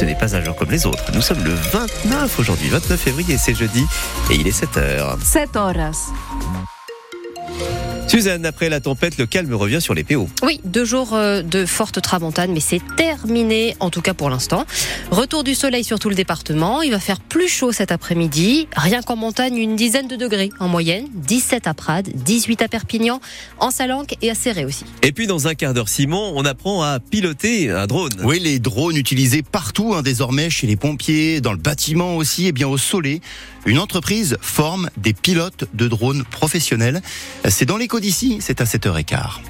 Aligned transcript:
Ce 0.00 0.06
n'est 0.06 0.14
pas 0.14 0.34
un 0.34 0.42
jour 0.42 0.56
comme 0.56 0.70
les 0.70 0.86
autres. 0.86 1.12
Nous 1.12 1.20
sommes 1.20 1.44
le 1.44 1.52
29 1.52 2.38
aujourd'hui, 2.38 2.70
29 2.70 2.98
février, 2.98 3.36
c'est 3.36 3.54
jeudi, 3.54 3.84
et 4.30 4.36
il 4.36 4.48
est 4.48 4.58
7h. 4.58 5.22
7 5.22 5.56
horas. 5.56 6.10
Suzanne, 8.10 8.44
après 8.44 8.68
la 8.68 8.80
tempête, 8.80 9.18
le 9.18 9.26
calme 9.26 9.54
revient 9.54 9.80
sur 9.80 9.94
les 9.94 10.02
PO. 10.02 10.28
Oui, 10.42 10.60
deux 10.64 10.84
jours 10.84 11.14
euh, 11.14 11.42
de 11.42 11.64
forte 11.64 12.02
tramontane, 12.02 12.50
mais 12.50 12.58
c'est 12.58 12.80
terminé, 12.96 13.76
en 13.78 13.88
tout 13.88 14.00
cas 14.00 14.14
pour 14.14 14.28
l'instant. 14.30 14.66
Retour 15.12 15.44
du 15.44 15.54
soleil 15.54 15.84
sur 15.84 16.00
tout 16.00 16.08
le 16.08 16.16
département. 16.16 16.82
Il 16.82 16.90
va 16.90 16.98
faire 16.98 17.20
plus 17.20 17.46
chaud 17.46 17.70
cet 17.70 17.92
après-midi. 17.92 18.66
Rien 18.74 19.02
qu'en 19.02 19.14
montagne, 19.14 19.56
une 19.56 19.76
dizaine 19.76 20.08
de 20.08 20.16
degrés 20.16 20.50
en 20.58 20.66
moyenne. 20.66 21.06
17 21.14 21.68
à 21.68 21.74
Prades, 21.74 22.08
18 22.12 22.62
à 22.62 22.68
Perpignan, 22.68 23.20
en 23.60 23.70
Salanque 23.70 24.16
et 24.22 24.30
à 24.32 24.34
Serré 24.34 24.64
aussi. 24.64 24.84
Et 25.02 25.12
puis 25.12 25.28
dans 25.28 25.46
un 25.46 25.54
quart 25.54 25.72
d'heure, 25.72 25.88
Simon, 25.88 26.32
on 26.34 26.44
apprend 26.44 26.82
à 26.82 26.98
piloter 26.98 27.70
un 27.70 27.86
drone. 27.86 28.10
Oui, 28.24 28.40
les 28.40 28.58
drones 28.58 28.96
utilisés 28.96 29.44
partout 29.44 29.94
hein, 29.94 30.02
désormais, 30.02 30.50
chez 30.50 30.66
les 30.66 30.74
pompiers, 30.74 31.40
dans 31.40 31.52
le 31.52 31.58
bâtiment 31.58 32.16
aussi, 32.16 32.48
et 32.48 32.52
bien 32.52 32.66
au 32.66 32.76
soleil. 32.76 33.20
Une 33.66 33.78
entreprise 33.78 34.36
forme 34.40 34.88
des 34.96 35.12
pilotes 35.12 35.66
de 35.74 35.86
drones 35.86 36.24
professionnels. 36.24 37.02
C'est 37.46 37.66
dans 37.66 37.76
l'éco 37.76 37.99
d'ici, 38.00 38.38
c'est 38.40 38.60
à 38.60 38.64
7h15. 38.64 39.49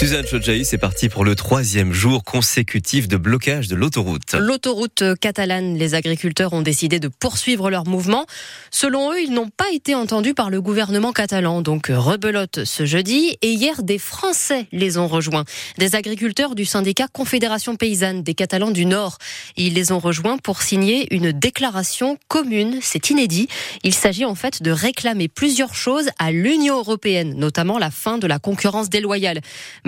Suzanne 0.00 0.26
Chodjaï, 0.26 0.64
c'est 0.64 0.78
parti 0.78 1.10
pour 1.10 1.26
le 1.26 1.34
troisième 1.34 1.92
jour 1.92 2.24
consécutif 2.24 3.06
de 3.06 3.18
blocage 3.18 3.68
de 3.68 3.76
l'autoroute. 3.76 4.32
L'autoroute 4.32 5.04
catalane, 5.20 5.76
les 5.76 5.94
agriculteurs 5.94 6.54
ont 6.54 6.62
décidé 6.62 6.98
de 6.98 7.08
poursuivre 7.08 7.68
leur 7.68 7.86
mouvement. 7.86 8.24
Selon 8.70 9.12
eux, 9.12 9.20
ils 9.20 9.30
n'ont 9.30 9.50
pas 9.50 9.70
été 9.74 9.94
entendus 9.94 10.32
par 10.32 10.48
le 10.48 10.62
gouvernement 10.62 11.12
catalan, 11.12 11.60
donc 11.60 11.88
rebelote 11.94 12.64
ce 12.64 12.86
jeudi. 12.86 13.36
Et 13.42 13.50
hier, 13.52 13.82
des 13.82 13.98
Français 13.98 14.68
les 14.72 14.96
ont 14.96 15.06
rejoints. 15.06 15.44
Des 15.76 15.94
agriculteurs 15.94 16.54
du 16.54 16.64
syndicat 16.64 17.06
Confédération 17.12 17.76
Paysanne 17.76 18.22
des 18.22 18.32
Catalans 18.32 18.70
du 18.70 18.86
Nord. 18.86 19.18
Ils 19.58 19.74
les 19.74 19.92
ont 19.92 19.98
rejoints 19.98 20.38
pour 20.38 20.62
signer 20.62 21.14
une 21.14 21.30
déclaration 21.30 22.16
commune. 22.26 22.78
C'est 22.80 23.10
inédit. 23.10 23.48
Il 23.84 23.92
s'agit 23.92 24.24
en 24.24 24.34
fait 24.34 24.62
de 24.62 24.70
réclamer 24.70 25.28
plusieurs 25.28 25.74
choses 25.74 26.08
à 26.18 26.32
l'Union 26.32 26.78
européenne, 26.78 27.34
notamment 27.36 27.78
la 27.78 27.90
fin 27.90 28.16
de 28.16 28.26
la 28.26 28.38
concurrence 28.38 28.88
déloyale. 28.88 29.42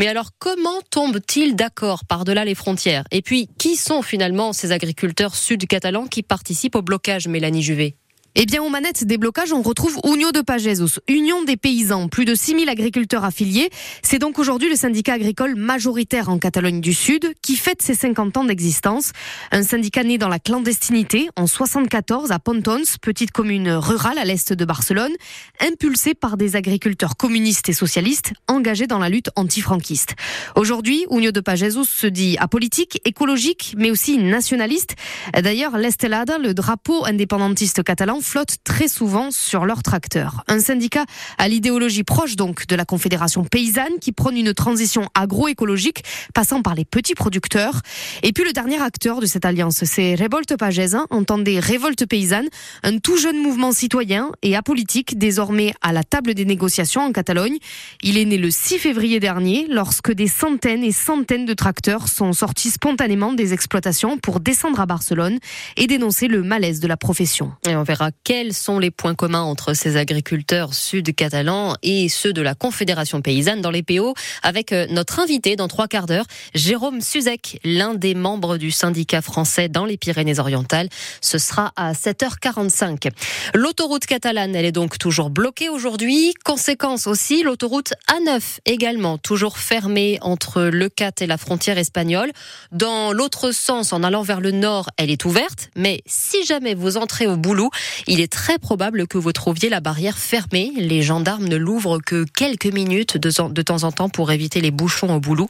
Alors, 0.08 0.30
comment 0.38 0.80
tombent-ils 0.90 1.54
d'accord 1.54 2.04
par-delà 2.04 2.44
les 2.44 2.54
frontières? 2.54 3.04
Et 3.10 3.22
puis, 3.22 3.48
qui 3.58 3.76
sont 3.76 4.02
finalement 4.02 4.52
ces 4.52 4.72
agriculteurs 4.72 5.34
sud-catalans 5.34 6.06
qui 6.06 6.22
participent 6.22 6.76
au 6.76 6.82
blocage, 6.82 7.28
Mélanie 7.28 7.62
Juvet? 7.62 7.96
Eh 8.34 8.46
bien, 8.46 8.62
aux 8.62 8.70
manettes 8.70 9.04
des 9.04 9.18
blocages, 9.18 9.52
on 9.52 9.60
retrouve 9.60 9.98
Union 10.04 10.30
de 10.30 10.40
Pagesos, 10.40 11.00
Union 11.06 11.42
des 11.42 11.58
paysans, 11.58 12.08
plus 12.08 12.24
de 12.24 12.34
6000 12.34 12.66
agriculteurs 12.70 13.24
affiliés. 13.24 13.68
C'est 14.02 14.18
donc 14.18 14.38
aujourd'hui 14.38 14.70
le 14.70 14.74
syndicat 14.74 15.12
agricole 15.12 15.54
majoritaire 15.54 16.30
en 16.30 16.38
Catalogne 16.38 16.80
du 16.80 16.94
Sud 16.94 17.34
qui 17.42 17.56
fête 17.56 17.82
ses 17.82 17.94
50 17.94 18.38
ans 18.38 18.44
d'existence. 18.44 19.12
Un 19.50 19.62
syndicat 19.62 20.02
né 20.02 20.16
dans 20.16 20.30
la 20.30 20.38
clandestinité 20.38 21.28
en 21.36 21.46
74 21.46 22.32
à 22.32 22.38
Pontons, 22.38 22.82
petite 23.02 23.32
commune 23.32 23.70
rurale 23.70 24.16
à 24.16 24.24
l'est 24.24 24.54
de 24.54 24.64
Barcelone, 24.64 25.12
impulsé 25.60 26.14
par 26.14 26.38
des 26.38 26.56
agriculteurs 26.56 27.18
communistes 27.18 27.68
et 27.68 27.74
socialistes 27.74 28.32
engagés 28.48 28.86
dans 28.86 28.98
la 28.98 29.10
lutte 29.10 29.28
antifranquiste. 29.36 30.14
Aujourd'hui, 30.56 31.04
Union 31.10 31.32
de 31.32 31.40
Pagesos 31.40 31.84
se 31.84 32.06
dit 32.06 32.38
apolitique, 32.38 32.98
écologique, 33.04 33.74
mais 33.76 33.90
aussi 33.90 34.16
nationaliste. 34.16 34.96
D'ailleurs, 35.38 35.76
l'Estelada, 35.76 36.38
le 36.38 36.54
drapeau 36.54 37.04
indépendantiste 37.04 37.82
catalan, 37.82 38.21
flottent 38.22 38.56
très 38.64 38.88
souvent 38.88 39.30
sur 39.30 39.64
leur 39.64 39.82
tracteur. 39.82 40.44
Un 40.48 40.60
syndicat 40.60 41.04
à 41.38 41.48
l'idéologie 41.48 42.04
proche 42.04 42.36
donc 42.36 42.66
de 42.66 42.76
la 42.76 42.84
Confédération 42.84 43.44
paysanne 43.44 43.98
qui 44.00 44.12
prône 44.12 44.36
une 44.36 44.54
transition 44.54 45.08
agroécologique 45.14 46.04
passant 46.34 46.62
par 46.62 46.74
les 46.74 46.84
petits 46.84 47.14
producteurs. 47.14 47.80
Et 48.22 48.32
puis 48.32 48.44
le 48.44 48.52
dernier 48.52 48.80
acteur 48.80 49.20
de 49.20 49.26
cette 49.26 49.44
alliance, 49.44 49.84
c'est 49.84 50.14
Révolte 50.14 50.56
Pagès, 50.56 50.94
hein, 50.94 51.06
entendez 51.10 51.58
Révolte 51.58 52.06
paysanne, 52.06 52.48
un 52.82 52.98
tout 52.98 53.16
jeune 53.16 53.42
mouvement 53.42 53.72
citoyen 53.72 54.30
et 54.42 54.56
apolitique 54.56 55.18
désormais 55.18 55.74
à 55.82 55.92
la 55.92 56.04
table 56.04 56.34
des 56.34 56.44
négociations 56.44 57.02
en 57.02 57.12
Catalogne. 57.12 57.58
Il 58.02 58.18
est 58.18 58.24
né 58.24 58.38
le 58.38 58.50
6 58.50 58.78
février 58.78 59.20
dernier 59.20 59.66
lorsque 59.68 60.12
des 60.12 60.28
centaines 60.28 60.84
et 60.84 60.92
centaines 60.92 61.46
de 61.46 61.54
tracteurs 61.54 62.08
sont 62.08 62.32
sortis 62.32 62.70
spontanément 62.70 63.32
des 63.32 63.52
exploitations 63.52 64.18
pour 64.18 64.40
descendre 64.40 64.80
à 64.80 64.86
Barcelone 64.86 65.38
et 65.76 65.86
dénoncer 65.86 66.28
le 66.28 66.42
malaise 66.42 66.80
de 66.80 66.86
la 66.86 66.96
profession. 66.96 67.52
Et 67.66 67.76
on 67.76 67.82
verra 67.82 68.10
quels 68.24 68.52
sont 68.52 68.78
les 68.78 68.90
points 68.90 69.14
communs 69.14 69.42
entre 69.42 69.74
ces 69.74 69.96
agriculteurs 69.96 70.74
sud-catalans 70.74 71.74
et 71.82 72.08
ceux 72.08 72.32
de 72.32 72.42
la 72.42 72.54
Confédération 72.54 73.20
paysanne 73.20 73.60
dans 73.60 73.70
les 73.70 73.82
PO 73.82 74.14
avec 74.42 74.72
euh, 74.72 74.86
notre 74.90 75.20
invité 75.20 75.56
dans 75.56 75.68
trois 75.68 75.88
quarts 75.88 76.06
d'heure, 76.06 76.26
Jérôme 76.54 77.00
Suzek, 77.00 77.60
l'un 77.64 77.94
des 77.94 78.14
membres 78.14 78.56
du 78.56 78.70
syndicat 78.70 79.22
français 79.22 79.68
dans 79.68 79.84
les 79.84 79.96
Pyrénées-Orientales. 79.96 80.88
Ce 81.20 81.38
sera 81.38 81.72
à 81.76 81.92
7h45. 81.92 83.10
L'autoroute 83.54 84.06
catalane, 84.06 84.54
elle 84.54 84.64
est 84.64 84.72
donc 84.72 84.98
toujours 84.98 85.30
bloquée 85.30 85.68
aujourd'hui. 85.68 86.34
Conséquence 86.44 87.06
aussi, 87.06 87.42
l'autoroute 87.42 87.94
A9 88.08 88.40
également 88.66 89.18
toujours 89.18 89.58
fermée 89.58 90.18
entre 90.22 90.62
le 90.62 90.88
Cat 90.88 91.12
et 91.20 91.26
la 91.26 91.38
frontière 91.38 91.78
espagnole. 91.78 92.32
Dans 92.70 93.12
l'autre 93.12 93.52
sens, 93.52 93.92
en 93.92 94.02
allant 94.02 94.22
vers 94.22 94.40
le 94.40 94.50
nord, 94.50 94.90
elle 94.96 95.10
est 95.10 95.24
ouverte. 95.24 95.70
Mais 95.76 96.02
si 96.06 96.44
jamais 96.44 96.74
vous 96.74 96.96
entrez 96.96 97.26
au 97.26 97.36
boulot, 97.36 97.70
il 98.06 98.20
est 98.20 98.32
très 98.32 98.58
probable 98.58 99.06
que 99.06 99.18
vous 99.18 99.32
trouviez 99.32 99.68
la 99.68 99.80
barrière 99.80 100.18
fermée. 100.18 100.72
Les 100.76 101.02
gendarmes 101.02 101.46
ne 101.46 101.56
l'ouvrent 101.56 101.98
que 101.98 102.24
quelques 102.24 102.66
minutes 102.66 103.16
de, 103.16 103.62
temps 103.62 103.84
en 103.84 103.92
temps 103.92 104.08
pour 104.08 104.32
éviter 104.32 104.60
les 104.60 104.70
bouchons 104.70 105.14
au 105.14 105.20
boulot. 105.20 105.48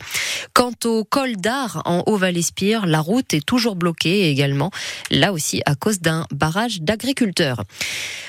Quant 0.53 0.75
au 0.85 1.05
col 1.05 1.37
d'Ar 1.37 1.83
en 1.85 2.03
Haut-Val-Espire, 2.07 2.87
la 2.87 3.01
route 3.01 3.33
est 3.35 3.45
toujours 3.45 3.77
bloquée 3.77 4.29
également, 4.29 4.71
là 5.11 5.33
aussi 5.33 5.63
à 5.67 5.75
cause 5.75 6.01
d'un 6.01 6.27
barrage 6.31 6.83
d'agriculteurs. 6.83 7.65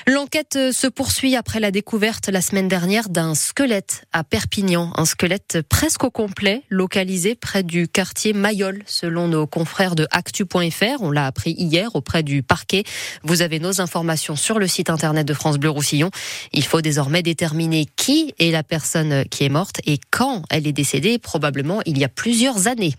L'enquête 0.06 0.58
se 0.72 0.86
poursuit 0.86 1.36
après 1.36 1.60
la 1.60 1.70
découverte 1.70 2.28
la 2.28 2.40
semaine 2.40 2.68
dernière 2.68 3.08
d'un 3.08 3.34
squelette 3.34 4.04
à 4.12 4.24
Perpignan, 4.24 4.92
un 4.96 5.04
squelette 5.04 5.58
presque 5.68 6.04
au 6.04 6.10
complet, 6.10 6.62
localisé 6.68 7.34
près 7.34 7.62
du 7.62 7.88
quartier 7.88 8.32
Mayol, 8.32 8.82
selon 8.86 9.28
nos 9.28 9.46
confrères 9.46 9.94
de 9.94 10.06
actu.fr. 10.10 11.00
On 11.00 11.10
l'a 11.10 11.26
appris 11.26 11.52
hier 11.52 11.94
auprès 11.94 12.22
du 12.22 12.42
parquet. 12.42 12.84
Vous 13.22 13.42
avez 13.42 13.58
nos 13.58 13.80
informations 13.80 14.13
sur 14.16 14.58
le 14.58 14.66
site 14.66 14.90
internet 14.90 15.26
de 15.26 15.34
France 15.34 15.58
Bleu 15.58 15.70
Roussillon. 15.70 16.10
Il 16.52 16.64
faut 16.64 16.80
désormais 16.80 17.22
déterminer 17.22 17.86
qui 17.96 18.34
est 18.38 18.50
la 18.50 18.62
personne 18.62 19.24
qui 19.30 19.44
est 19.44 19.48
morte 19.48 19.80
et 19.86 19.98
quand 20.10 20.42
elle 20.50 20.66
est 20.66 20.72
décédée, 20.72 21.18
probablement 21.18 21.80
il 21.86 21.98
y 21.98 22.04
a 22.04 22.08
plusieurs 22.08 22.68
années. 22.68 22.94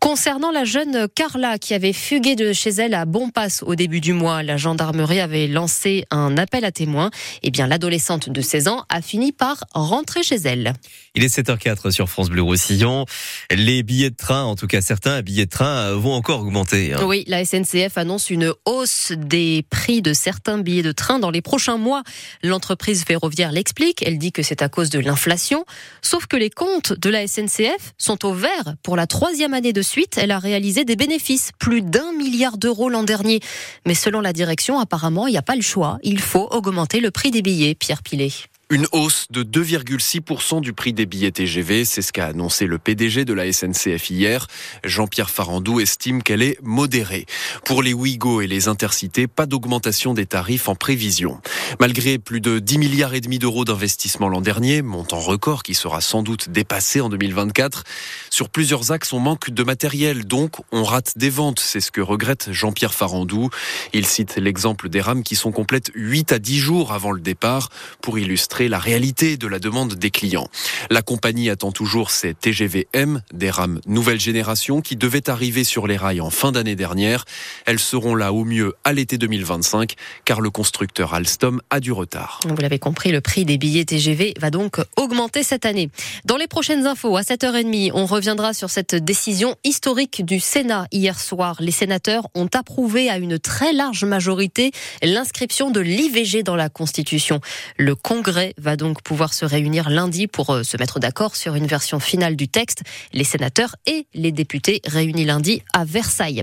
Concernant 0.00 0.50
la 0.50 0.64
jeune 0.64 1.08
Carla 1.14 1.58
qui 1.58 1.74
avait 1.74 1.92
fugué 1.92 2.36
de 2.36 2.52
chez 2.52 2.70
elle 2.70 2.94
à 2.94 3.04
Bonpass 3.04 3.62
au 3.62 3.74
début 3.74 4.00
du 4.00 4.12
mois, 4.12 4.42
la 4.42 4.56
gendarmerie 4.56 5.20
avait 5.20 5.46
lancé 5.46 6.04
un 6.10 6.36
appel 6.36 6.64
à 6.64 6.72
témoins. 6.72 7.10
Eh 7.42 7.50
bien, 7.50 7.66
l'adolescente 7.66 8.28
de 8.28 8.40
16 8.40 8.68
ans 8.68 8.84
a 8.88 9.00
fini 9.00 9.32
par 9.32 9.64
rentrer 9.72 10.22
chez 10.22 10.36
elle. 10.36 10.74
Il 11.14 11.24
est 11.24 11.34
7h04 11.34 11.90
sur 11.90 12.08
France 12.08 12.28
Bleu 12.28 12.42
Roussillon. 12.42 13.06
Les 13.50 13.82
billets 13.82 14.10
de 14.10 14.16
train, 14.16 14.42
en 14.42 14.56
tout 14.56 14.66
cas 14.66 14.80
certains 14.80 15.22
billets 15.22 15.46
de 15.46 15.50
train, 15.50 15.92
vont 15.94 16.12
encore 16.12 16.40
augmenter. 16.40 16.92
Hein. 16.92 17.00
Oui, 17.04 17.24
la 17.26 17.44
SNCF 17.44 17.96
annonce 17.96 18.30
une 18.30 18.52
hausse 18.66 19.12
des 19.16 19.64
prix 19.70 20.02
de 20.02 20.12
certains 20.12 20.43
billets 20.58 20.82
de 20.82 20.92
train 20.92 21.18
dans 21.18 21.30
les 21.30 21.42
prochains 21.42 21.76
mois. 21.76 22.02
L'entreprise 22.42 23.04
ferroviaire 23.04 23.52
l'explique. 23.52 24.02
Elle 24.06 24.18
dit 24.18 24.32
que 24.32 24.42
c'est 24.42 24.62
à 24.62 24.68
cause 24.68 24.90
de 24.90 24.98
l'inflation. 24.98 25.64
Sauf 26.02 26.26
que 26.26 26.36
les 26.36 26.50
comptes 26.50 26.92
de 26.92 27.10
la 27.10 27.26
SNCF 27.26 27.94
sont 27.98 28.24
au 28.24 28.32
vert. 28.32 28.74
Pour 28.82 28.96
la 28.96 29.06
troisième 29.06 29.54
année 29.54 29.72
de 29.72 29.82
suite, 29.82 30.18
elle 30.18 30.30
a 30.30 30.38
réalisé 30.38 30.84
des 30.84 30.96
bénéfices. 30.96 31.50
Plus 31.58 31.82
d'un 31.82 32.12
milliard 32.12 32.58
d'euros 32.58 32.88
l'an 32.88 33.02
dernier. 33.02 33.40
Mais 33.86 33.94
selon 33.94 34.20
la 34.20 34.32
direction, 34.32 34.78
apparemment, 34.78 35.26
il 35.26 35.32
n'y 35.32 35.38
a 35.38 35.42
pas 35.42 35.56
le 35.56 35.62
choix. 35.62 35.98
Il 36.02 36.20
faut 36.20 36.48
augmenter 36.50 37.00
le 37.00 37.10
prix 37.10 37.30
des 37.30 37.42
billets. 37.42 37.74
Pierre 37.74 38.02
Pilet. 38.02 38.32
Une 38.70 38.86
hausse 38.92 39.26
de 39.28 39.42
2,6% 39.42 40.62
du 40.62 40.72
prix 40.72 40.94
des 40.94 41.04
billets 41.04 41.30
TGV, 41.30 41.84
c'est 41.84 42.00
ce 42.00 42.14
qu'a 42.14 42.28
annoncé 42.28 42.66
le 42.66 42.78
PDG 42.78 43.26
de 43.26 43.34
la 43.34 43.52
SNCF 43.52 44.08
hier. 44.08 44.46
Jean-Pierre 44.84 45.28
Farandou 45.28 45.80
estime 45.80 46.22
qu'elle 46.22 46.40
est 46.40 46.56
modérée. 46.62 47.26
Pour 47.66 47.82
les 47.82 47.92
Ouigo 47.92 48.40
et 48.40 48.46
les 48.46 48.66
Intercités, 48.66 49.26
pas 49.26 49.44
d'augmentation 49.44 50.14
des 50.14 50.24
tarifs 50.24 50.70
en 50.70 50.76
prévision. 50.76 51.42
Malgré 51.78 52.16
plus 52.16 52.40
de 52.40 52.58
10 52.58 52.78
milliards 52.78 53.12
et 53.12 53.20
demi 53.20 53.38
d'euros 53.38 53.66
d'investissement 53.66 54.30
l'an 54.30 54.40
dernier, 54.40 54.80
montant 54.80 55.20
record 55.20 55.62
qui 55.62 55.74
sera 55.74 56.00
sans 56.00 56.22
doute 56.22 56.48
dépassé 56.48 57.02
en 57.02 57.10
2024, 57.10 57.84
sur 58.30 58.48
plusieurs 58.48 58.92
axes 58.92 59.12
on 59.12 59.20
manque 59.20 59.50
de 59.50 59.62
matériel, 59.62 60.24
donc 60.24 60.56
on 60.72 60.84
rate 60.84 61.18
des 61.18 61.30
ventes. 61.30 61.60
C'est 61.60 61.80
ce 61.80 61.90
que 61.90 62.00
regrette 62.00 62.48
Jean-Pierre 62.50 62.94
Farandou. 62.94 63.50
Il 63.92 64.06
cite 64.06 64.36
l'exemple 64.36 64.88
des 64.88 65.02
rames 65.02 65.22
qui 65.22 65.36
sont 65.36 65.52
complètes 65.52 65.90
8 65.94 66.32
à 66.32 66.38
10 66.38 66.58
jours 66.58 66.92
avant 66.92 67.12
le 67.12 67.20
départ 67.20 67.68
pour 68.00 68.18
illustrer 68.18 68.53
illustrer 68.54 68.68
la 68.68 68.78
réalité 68.78 69.36
de 69.36 69.48
la 69.48 69.58
demande 69.58 69.94
des 69.94 70.10
clients. 70.10 70.46
La 70.90 71.02
compagnie 71.02 71.50
attend 71.50 71.72
toujours 71.72 72.10
ses 72.10 72.34
TGV 72.34 72.86
M, 72.92 73.22
des 73.32 73.50
rames 73.50 73.80
nouvelle 73.86 74.20
génération 74.20 74.80
qui 74.80 74.94
devaient 74.96 75.28
arriver 75.28 75.64
sur 75.64 75.86
les 75.86 75.96
rails 75.96 76.20
en 76.20 76.30
fin 76.30 76.52
d'année 76.52 76.76
dernière. 76.76 77.24
Elles 77.66 77.80
seront 77.80 78.14
là 78.14 78.32
au 78.32 78.44
mieux 78.44 78.74
à 78.84 78.92
l'été 78.92 79.18
2025 79.18 79.94
car 80.24 80.40
le 80.40 80.50
constructeur 80.50 81.14
Alstom 81.14 81.60
a 81.70 81.80
du 81.80 81.90
retard. 81.90 82.40
Vous 82.46 82.56
l'avez 82.56 82.78
compris, 82.78 83.10
le 83.10 83.20
prix 83.20 83.44
des 83.44 83.58
billets 83.58 83.84
TGV 83.84 84.34
va 84.38 84.50
donc 84.50 84.76
augmenter 84.96 85.42
cette 85.42 85.66
année. 85.66 85.90
Dans 86.24 86.36
les 86.36 86.46
prochaines 86.46 86.86
infos, 86.86 87.16
à 87.16 87.22
7h30, 87.22 87.90
on 87.94 88.06
reviendra 88.06 88.54
sur 88.54 88.70
cette 88.70 88.94
décision 88.94 89.56
historique 89.64 90.24
du 90.24 90.38
Sénat 90.38 90.86
hier 90.92 91.18
soir. 91.18 91.56
Les 91.58 91.72
sénateurs 91.72 92.28
ont 92.34 92.48
approuvé 92.54 93.10
à 93.10 93.18
une 93.18 93.38
très 93.38 93.72
large 93.72 94.04
majorité 94.04 94.70
l'inscription 95.02 95.70
de 95.70 95.80
l'IVG 95.80 96.42
dans 96.42 96.56
la 96.56 96.68
Constitution. 96.68 97.40
Le 97.78 97.94
Congrès 97.94 98.43
va 98.58 98.76
donc 98.76 99.02
pouvoir 99.02 99.32
se 99.32 99.44
réunir 99.44 99.90
lundi 99.90 100.26
pour 100.26 100.50
euh, 100.50 100.62
se 100.62 100.76
mettre 100.76 101.00
d'accord 101.00 101.36
sur 101.36 101.54
une 101.54 101.66
version 101.66 102.00
finale 102.00 102.36
du 102.36 102.48
texte. 102.48 102.82
Les 103.12 103.24
sénateurs 103.24 103.76
et 103.86 104.06
les 104.14 104.32
députés 104.32 104.80
réunis 104.86 105.24
lundi 105.24 105.62
à 105.72 105.84
Versailles. 105.84 106.42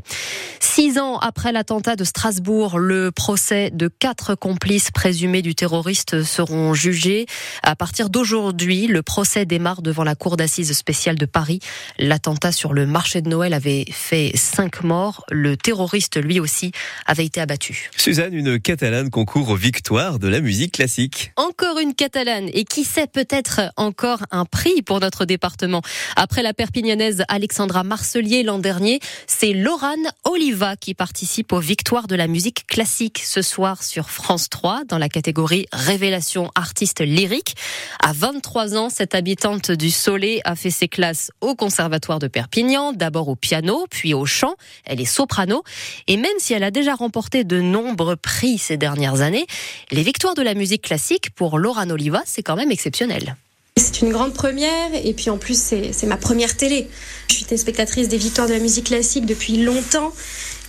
Six 0.60 1.00
ans 1.00 1.18
après 1.20 1.52
l'attentat 1.52 1.96
de 1.96 2.04
Strasbourg, 2.04 2.80
le 2.80 3.12
procès 3.12 3.72
de 3.72 3.88
quatre 3.88 4.36
complices 4.36 4.92
présumés 4.92 5.42
du 5.42 5.56
terroriste 5.56 6.24
seront 6.24 6.74
jugés. 6.74 7.26
À 7.64 7.76
partir 7.76 8.10
d'aujourd'hui, 8.10 8.88
le 8.88 9.02
procès 9.02 9.46
démarre 9.46 9.82
devant 9.82 10.04
la 10.04 10.16
cour 10.16 10.38
d'assises 10.38 10.74
spéciale 10.74 11.16
de 11.16 11.26
Paris. 11.26 11.60
L'attentat 12.00 12.52
sur 12.52 12.74
le 12.74 12.86
marché 12.86 13.22
de 13.22 13.30
Noël 13.30 13.54
avait 13.54 13.86
fait 13.92 14.32
cinq 14.36 14.84
morts. 14.84 15.26
Le 15.30 15.58
terroriste, 15.58 16.22
lui 16.22 16.40
aussi, 16.40 16.72
avait 17.06 17.26
été 17.26 17.42
abattu. 17.42 17.90
Suzanne, 17.98 18.34
une 18.34 18.60
Catalane 18.60 19.10
concourt 19.10 19.50
aux 19.50 19.56
victoires 19.56 20.20
de 20.20 20.28
la 20.28 20.42
musique 20.42 20.74
classique. 20.74 21.32
Encore 21.36 21.80
une 21.80 21.91
Catalane 21.94 22.50
et 22.54 22.64
qui 22.64 22.84
sait 22.84 23.08
peut-être 23.08 23.62
encore 23.78 24.20
un 24.32 24.46
prix 24.46 24.82
pour 24.82 25.00
notre 25.00 25.26
département. 25.26 25.82
Après 26.16 26.44
la 26.44 26.54
Perpignanaise 26.54 27.24
Alexandra 27.28 27.84
Marcelier 27.84 28.44
l'an 28.44 28.60
dernier, 28.60 29.00
c'est 29.28 29.54
Laurane 29.54 30.12
Oliva 30.24 30.76
qui 30.76 30.94
participe 30.94 31.52
aux 31.54 31.60
victoires 31.60 32.08
de 32.08 32.16
la 32.16 32.28
musique 32.28 32.68
classique 32.68 33.22
ce 33.24 33.42
soir 33.42 33.84
sur 33.84 34.10
France 34.10 34.50
3 34.50 34.84
dans 34.88 34.98
la 34.98 35.10
catégorie 35.10 35.66
Révélation 35.72 36.52
artiste 36.56 37.02
lyrique. 37.02 37.56
À 38.04 38.14
23 38.14 38.78
ans, 38.78 38.90
cette 38.90 39.16
habitante 39.16 39.72
du 39.72 39.92
Soleil 39.92 40.42
a 40.46 40.56
fait 40.56 40.72
ses 40.72 40.88
classes 40.88 41.32
au 41.42 41.56
Conservatoire 41.56 42.20
de 42.20 42.28
Perpignan, 42.28 42.94
d'abord 42.94 43.28
au 43.28 43.36
piano, 43.36 43.88
puis 43.90 44.14
au 44.14 44.26
chant. 44.26 44.56
Elle 44.86 45.02
est 45.02 45.06
soprano 45.06 45.64
et 46.08 46.18
même 46.18 46.32
si 46.38 46.54
elle 46.54 46.64
a 46.64 46.72
déjà 46.72 46.96
remporté 46.96 47.44
de 47.44 47.60
nombreux 47.60 48.16
prix 48.16 48.58
ces 48.58 48.78
dernières 48.78 49.22
années, 49.22 49.46
les 49.92 50.04
victoires 50.04 50.36
de 50.36 50.42
la 50.42 50.54
musique 50.54 50.84
classique 50.84 51.32
pour 51.36 51.58
Laurane 51.58 51.81
C'est 52.26 52.44
quand 52.44 52.56
même 52.56 52.72
exceptionnel. 52.72 53.36
C'est 53.78 54.02
une 54.02 54.12
grande 54.12 54.34
première 54.34 54.90
et 54.94 55.14
puis 55.14 55.30
en 55.30 55.38
plus 55.38 55.58
c'est 55.58 56.06
ma 56.06 56.18
première 56.18 56.58
télé. 56.58 56.90
Je 57.30 57.36
suis 57.36 57.46
téléspectatrice 57.46 58.10
des 58.10 58.18
victoires 58.18 58.48
de 58.48 58.54
la 58.54 58.60
musique 58.60 58.88
classique 58.88 59.26
depuis 59.26 59.58
longtemps 59.58 60.12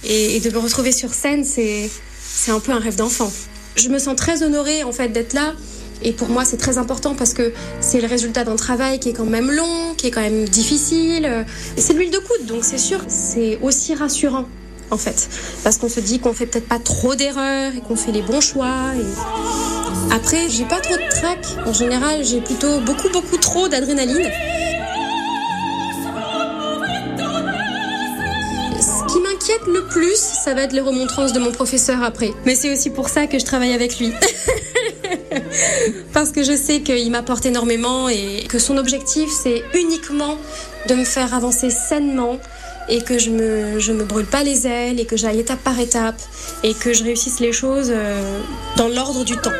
et, 0.05 0.37
et 0.37 0.41
de 0.41 0.51
me 0.51 0.59
retrouver 0.59 0.93
sur 0.93 1.13
scène 1.13 1.45
c'est 1.45 1.91
un 2.49 2.61
peu 2.61 2.73
un 2.73 2.79
rêve 2.79 2.97
d'enfant. 2.97 3.33
Je 3.77 3.89
me 3.89 3.99
sens 3.99 4.17
très 4.17 4.43
honorée 4.43 4.85
en 4.85 4.93
fait 4.93 5.09
d'être 5.09 5.33
là 5.33 5.55
et 6.03 6.13
pour 6.13 6.29
moi 6.29 6.45
c'est 6.45 6.57
très 6.57 6.79
important 6.79 7.15
parce 7.15 7.35
que 7.35 7.53
c'est 7.81 8.01
le 8.01 8.07
résultat 8.07 8.45
d'un 8.45 8.57
travail 8.57 9.01
qui 9.01 9.09
est 9.11 9.15
quand 9.15 9.25
même 9.25 9.51
long, 9.51 9.95
qui 9.97 10.07
est 10.07 10.11
quand 10.11 10.21
même 10.21 10.49
difficile. 10.49 11.45
C'est 11.77 11.95
l'huile 11.95 12.11
de 12.11 12.19
coude 12.19 12.47
donc 12.47 12.65
c'est 12.65 12.79
sûr 12.79 13.01
c'est 13.09 13.59
aussi 13.63 13.95
rassurant 13.95 14.47
en 14.93 14.99
fait 14.99 15.29
parce 15.65 15.79
qu'on 15.79 15.89
se 15.89 16.01
dit 16.01 16.21
qu'on 16.21 16.35
fait 16.35 16.47
peut-être 16.47 16.69
pas 16.69 16.79
trop 16.79 17.15
d'erreurs 17.15 17.73
et 17.77 17.81
qu'on 17.81 17.97
fait 17.97 18.13
les 18.13 18.23
bons 18.23 18.41
choix. 18.41 18.93
Et... 18.95 20.15
Après, 20.15 20.49
j'ai 20.49 20.65
pas 20.65 20.81
trop 20.81 20.95
de 20.95 21.09
trac. 21.09 21.39
En 21.67 21.73
général, 21.73 22.25
j'ai 22.25 22.41
plutôt 22.41 22.81
beaucoup, 22.81 23.09
beaucoup 23.09 23.39
trop 23.39 23.69
d'adrénaline. 23.69 24.31
Ce 28.81 29.13
qui 29.13 29.21
m'inquiète 29.21 29.67
le 29.67 29.87
plus, 29.89 30.17
ça 30.17 30.55
va 30.55 30.63
être 30.63 30.73
les 30.73 30.81
remontrances 30.81 31.33
de 31.33 31.39
mon 31.39 31.53
professeur 31.53 32.03
après. 32.03 32.33
Mais 32.45 32.55
c'est 32.55 32.71
aussi 32.71 32.91
pour 32.91 33.09
ça 33.09 33.27
que 33.27 33.39
je 33.39 33.45
travaille 33.45 33.73
avec 33.73 33.99
lui. 33.99 34.13
Parce 36.13 36.31
que 36.31 36.43
je 36.43 36.55
sais 36.55 36.81
qu'il 36.83 37.11
m'apporte 37.11 37.47
énormément 37.47 38.09
et 38.09 38.45
que 38.49 38.59
son 38.59 38.77
objectif, 38.77 39.31
c'est 39.31 39.63
uniquement 39.75 40.37
de 40.89 40.95
me 40.95 41.05
faire 41.05 41.33
avancer 41.35 41.71
sainement 41.71 42.39
et 42.89 43.03
que 43.03 43.19
je 43.19 43.31
me, 43.31 43.79
je 43.79 43.93
me 43.93 44.05
brûle 44.05 44.27
pas 44.27 44.43
les 44.43 44.67
ailes 44.67 45.01
et 45.01 45.05
que 45.05 45.17
j'aille 45.17 45.41
étape 45.41 45.63
par 45.63 45.79
étape 45.79 46.21
et 46.63 46.75
que 46.75 46.93
je 46.93 47.05
réussisse 47.05 47.41
les 47.41 47.53
choses 47.53 47.91
euh, 47.91 48.41
dans 48.77 48.89
l'ordre 48.89 49.25
du 49.25 49.37
temps. 49.37 49.51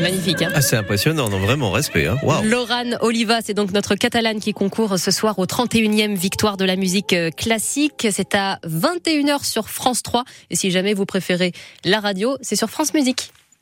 magnifique. 0.00 0.42
Hein 0.42 0.50
ah, 0.54 0.62
c'est 0.62 0.76
impressionnant, 0.76 1.28
non, 1.28 1.38
vraiment, 1.38 1.70
respect. 1.70 2.06
Hein. 2.06 2.16
Wow. 2.22 2.42
Laurane 2.44 2.98
Oliva, 3.00 3.40
c'est 3.44 3.54
donc 3.54 3.72
notre 3.72 3.94
catalane 3.94 4.40
qui 4.40 4.52
concourt 4.52 4.98
ce 4.98 5.10
soir 5.10 5.38
aux 5.38 5.46
31e 5.46 6.14
victoire 6.14 6.56
de 6.56 6.64
la 6.64 6.76
musique 6.76 7.12
euh, 7.12 7.30
classique. 7.30 8.06
C'est 8.10 8.34
à 8.34 8.58
21h 8.66 9.44
sur 9.44 9.68
France 9.68 10.02
3. 10.02 10.24
Et 10.50 10.56
si 10.56 10.70
jamais 10.70 10.94
vous 10.94 11.06
préférez 11.06 11.52
la 11.84 12.00
radio, 12.00 12.36
c'est 12.40 12.56
sur 12.56 12.70
France 12.70 12.94
Musique. 12.94 13.32